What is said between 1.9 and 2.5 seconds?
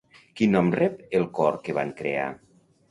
crear?